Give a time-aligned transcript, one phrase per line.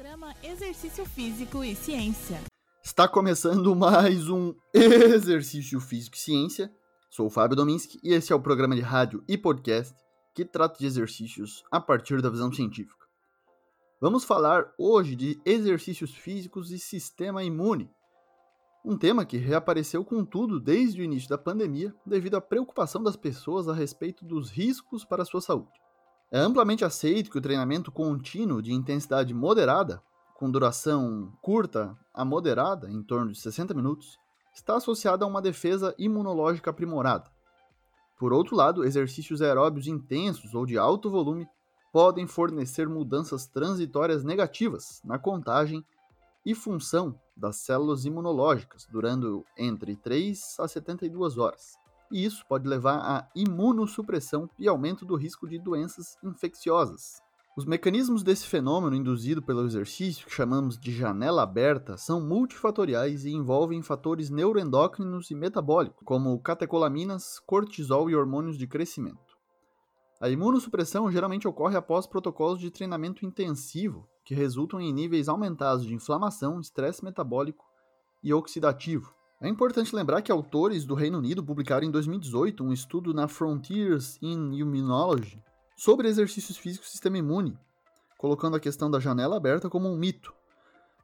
[0.00, 2.40] Programa Exercício Físico e Ciência.
[2.82, 6.74] Está começando mais um Exercício Físico e Ciência.
[7.10, 9.94] Sou o Fábio Dominski e esse é o programa de rádio e podcast
[10.34, 13.04] que trata de exercícios a partir da visão científica.
[14.00, 17.90] Vamos falar hoje de exercícios físicos e sistema imune.
[18.82, 23.16] Um tema que reapareceu com tudo desde o início da pandemia devido à preocupação das
[23.16, 25.78] pessoas a respeito dos riscos para a sua saúde.
[26.32, 30.00] É amplamente aceito que o treinamento contínuo de intensidade moderada,
[30.36, 34.16] com duração curta a moderada, em torno de 60 minutos,
[34.54, 37.28] está associado a uma defesa imunológica aprimorada.
[38.16, 41.48] Por outro lado, exercícios aeróbios intensos ou de alto volume
[41.92, 45.84] podem fornecer mudanças transitórias negativas na contagem
[46.46, 52.98] e função das células imunológicas, durando entre 3 a 72 horas e isso pode levar
[52.98, 57.20] à imunossupressão e aumento do risco de doenças infecciosas.
[57.56, 63.32] Os mecanismos desse fenômeno induzido pelo exercício, que chamamos de janela aberta, são multifatoriais e
[63.32, 69.36] envolvem fatores neuroendócrinos e metabólicos, como catecolaminas, cortisol e hormônios de crescimento.
[70.20, 75.92] A imunossupressão geralmente ocorre após protocolos de treinamento intensivo, que resultam em níveis aumentados de
[75.92, 77.64] inflamação, estresse metabólico
[78.22, 79.12] e oxidativo.
[79.42, 84.18] É importante lembrar que autores do Reino Unido publicaram em 2018 um estudo na Frontiers
[84.20, 85.42] in Immunology
[85.74, 87.58] sobre exercícios físicos e sistema imune,
[88.18, 90.34] colocando a questão da janela aberta como um mito.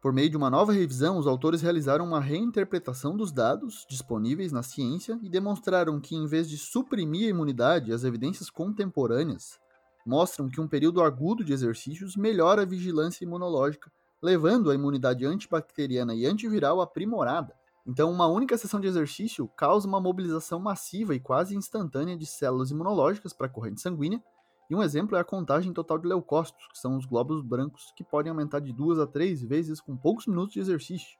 [0.00, 4.62] Por meio de uma nova revisão, os autores realizaram uma reinterpretação dos dados disponíveis na
[4.62, 9.60] ciência e demonstraram que, em vez de suprimir a imunidade, as evidências contemporâneas
[10.06, 16.14] mostram que um período agudo de exercícios melhora a vigilância imunológica, levando a imunidade antibacteriana
[16.14, 17.54] e antiviral aprimorada.
[17.86, 22.70] Então, uma única sessão de exercício causa uma mobilização massiva e quase instantânea de células
[22.70, 24.22] imunológicas para a corrente sanguínea,
[24.70, 28.04] e um exemplo é a contagem total de leucócitos, que são os glóbulos brancos que
[28.04, 31.18] podem aumentar de duas a três vezes com poucos minutos de exercício.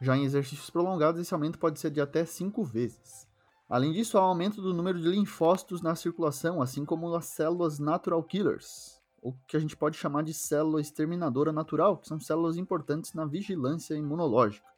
[0.00, 3.26] Já em exercícios prolongados, esse aumento pode ser de até cinco vezes.
[3.68, 7.78] Além disso, há um aumento do número de linfócitos na circulação, assim como as células
[7.78, 12.56] natural killers, ou que a gente pode chamar de célula exterminadora natural, que são células
[12.56, 14.71] importantes na vigilância imunológica.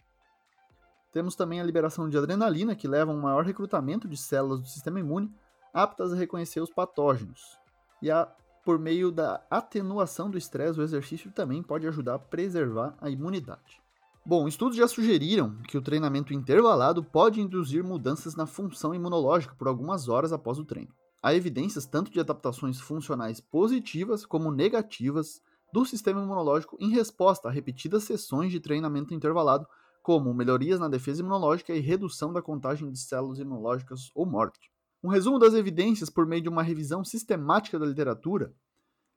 [1.15, 4.67] Temos também a liberação de adrenalina, que leva a um maior recrutamento de células do
[4.67, 5.33] sistema imune
[5.73, 7.57] aptas a reconhecer os patógenos.
[8.03, 8.27] E a,
[8.65, 13.81] por meio da atenuação do estresse, o exercício também pode ajudar a preservar a imunidade.
[14.27, 19.69] Bom, estudos já sugeriram que o treinamento intervalado pode induzir mudanças na função imunológica por
[19.69, 20.93] algumas horas após o treino.
[21.23, 25.41] Há evidências tanto de adaptações funcionais positivas como negativas
[25.73, 29.65] do sistema imunológico em resposta a repetidas sessões de treinamento intervalado
[30.05, 34.71] como melhorias na defesa imunológica e redução da contagem de células imunológicas ou morte.
[35.03, 38.55] Um resumo das evidências por meio de uma revisão sistemática da literatura,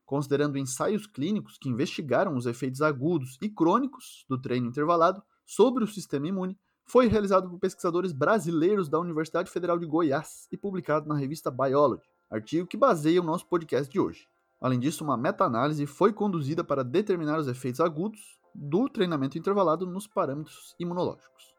[0.06, 5.86] considerando ensaios clínicos que investigaram os efeitos agudos e crônicos do treino intervalado sobre o
[5.86, 11.18] sistema imune, foi realizado por pesquisadores brasileiros da Universidade Federal de Goiás e publicado na
[11.18, 14.26] revista Biology, artigo que baseia o nosso podcast de hoje.
[14.58, 20.08] Além disso, uma meta-análise foi conduzida para determinar os efeitos agudos do treinamento intervalado nos
[20.08, 21.54] parâmetros imunológicos.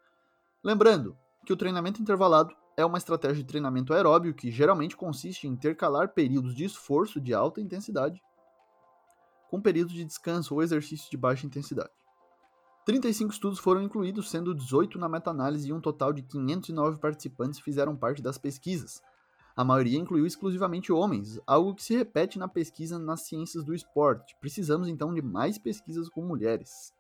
[0.62, 5.52] Lembrando que o treinamento intervalado é uma estratégia de treinamento aeróbio que geralmente consiste em
[5.52, 8.22] intercalar períodos de esforço de alta intensidade
[9.50, 11.90] com períodos de descanso ou exercício de baixa intensidade.
[12.86, 17.96] 35 estudos foram incluídos, sendo 18 na meta-análise e um total de 509 participantes fizeram
[17.96, 19.02] parte das pesquisas,
[19.60, 24.34] a maioria incluiu exclusivamente homens, algo que se repete na pesquisa nas ciências do esporte.
[24.40, 26.94] Precisamos então de mais pesquisas com mulheres.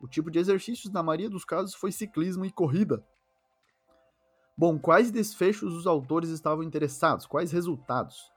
[0.00, 3.04] O tipo de exercícios, na maioria dos casos, foi ciclismo e corrida.
[4.56, 7.26] Bom, quais desfechos os autores estavam interessados?
[7.26, 8.30] Quais resultados?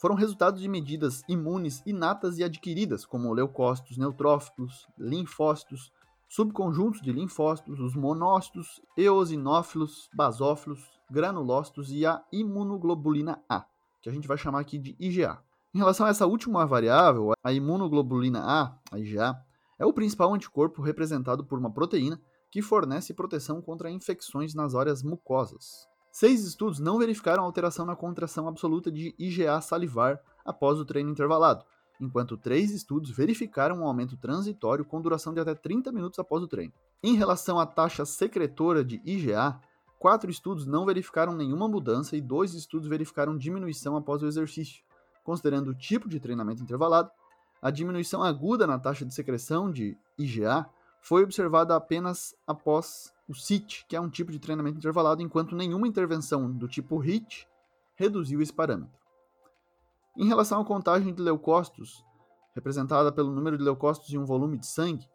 [0.00, 5.92] Foram resultados de medidas imunes inatas e adquiridas, como leucócitos, neutrófilos, linfócitos,
[6.28, 13.64] subconjuntos de linfócitos, os monócitos, eosinófilos, basófilos, granulócitos e a imunoglobulina A,
[14.02, 15.42] que a gente vai chamar aqui de IgA.
[15.74, 19.36] Em relação a essa última variável, a imunoglobulina A, a IgA,
[19.78, 22.20] é o principal anticorpo representado por uma proteína
[22.50, 25.86] que fornece proteção contra infecções nas áreas mucosas.
[26.10, 31.64] Seis estudos não verificaram alteração na contração absoluta de IgA salivar após o treino intervalado,
[32.00, 36.48] enquanto três estudos verificaram um aumento transitório com duração de até 30 minutos após o
[36.48, 36.72] treino.
[37.02, 39.60] Em relação à taxa secretora de IgA,
[39.98, 44.82] Quatro estudos não verificaram nenhuma mudança e dois estudos verificaram diminuição após o exercício.
[45.24, 47.10] Considerando o tipo de treinamento intervalado,
[47.60, 50.68] a diminuição aguda na taxa de secreção de IgA
[51.00, 55.88] foi observada apenas após o CIT, que é um tipo de treinamento intervalado, enquanto nenhuma
[55.88, 57.46] intervenção do tipo HIT
[57.94, 58.96] reduziu esse parâmetro.
[60.16, 62.04] Em relação à contagem de leucócitos,
[62.54, 65.08] representada pelo número de leucócitos em um volume de sangue,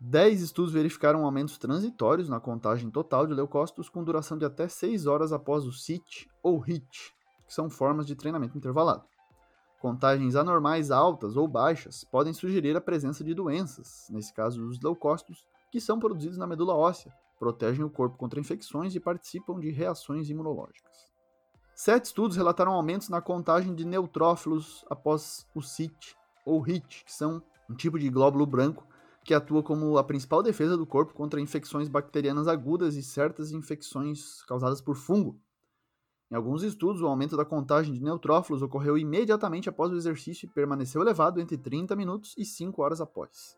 [0.00, 5.06] 10 estudos verificaram aumentos transitórios na contagem total de leucócitos com duração de até 6
[5.06, 7.14] horas após o CIT ou HIT,
[7.46, 9.04] que são formas de treinamento intervalado.
[9.80, 15.46] Contagens anormais altas ou baixas podem sugerir a presença de doenças, nesse caso os leucócitos,
[15.70, 20.28] que são produzidos na medula óssea, protegem o corpo contra infecções e participam de reações
[20.28, 21.06] imunológicas.
[21.74, 27.42] Sete estudos relataram aumentos na contagem de neutrófilos após o CIT ou HIT, que são
[27.68, 28.86] um tipo de glóbulo branco
[29.26, 34.44] que atua como a principal defesa do corpo contra infecções bacterianas agudas e certas infecções
[34.44, 35.36] causadas por fungo.
[36.30, 40.48] Em alguns estudos, o aumento da contagem de neutrófilos ocorreu imediatamente após o exercício e
[40.48, 43.56] permaneceu elevado entre 30 minutos e 5 horas após.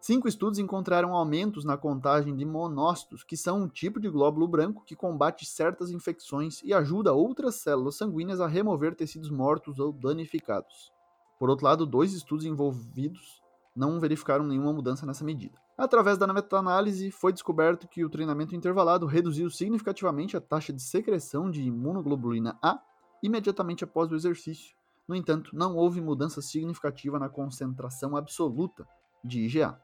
[0.00, 4.84] Cinco estudos encontraram aumentos na contagem de monócitos, que são um tipo de glóbulo branco
[4.84, 10.92] que combate certas infecções e ajuda outras células sanguíneas a remover tecidos mortos ou danificados.
[11.38, 13.42] Por outro lado, dois estudos envolvidos
[13.78, 15.56] não verificaram nenhuma mudança nessa medida.
[15.76, 21.48] Através da meta-análise, foi descoberto que o treinamento intervalado reduziu significativamente a taxa de secreção
[21.48, 22.80] de imunoglobulina A
[23.22, 24.76] imediatamente após o exercício.
[25.06, 28.86] No entanto, não houve mudança significativa na concentração absoluta
[29.24, 29.80] de IgA.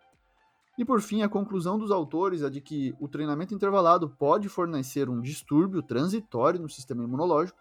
[0.76, 5.08] E por fim, a conclusão dos autores é de que o treinamento intervalado pode fornecer
[5.08, 7.58] um distúrbio transitório no sistema imunológico,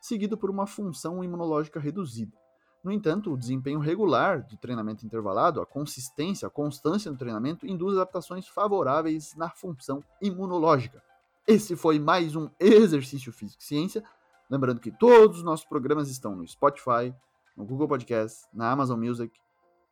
[0.00, 2.41] seguido por uma função imunológica reduzida.
[2.82, 7.96] No entanto, o desempenho regular do treinamento intervalado, a consistência, a constância no treinamento, induz
[7.96, 11.00] adaptações favoráveis na função imunológica.
[11.46, 14.02] Esse foi mais um Exercício Físico Ciência.
[14.50, 17.14] Lembrando que todos os nossos programas estão no Spotify,
[17.56, 19.32] no Google Podcast, na Amazon Music,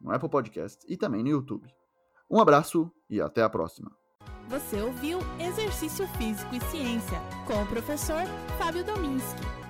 [0.01, 1.73] no Apple Podcast e também no YouTube.
[2.29, 3.93] Um abraço e até a próxima.
[4.49, 8.25] Você ouviu Exercício Físico e Ciência com o professor
[8.59, 9.70] Fábio Dominski